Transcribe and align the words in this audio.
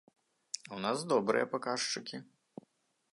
У 0.77 0.79
нас 0.85 1.03
добрыя 1.11 1.49
паказчыкі. 1.53 2.17